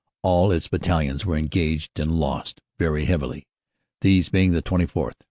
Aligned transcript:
All 0.23 0.51
its 0.51 0.67
battalions 0.67 1.27
were 1.27 1.37
engaged 1.37 1.99
and 1.99 2.11
lost 2.19 2.59
very 2.79 3.05
heavily, 3.05 3.43
these 4.01 4.29
being 4.29 4.51
the 4.51 4.63
24th. 4.63 5.11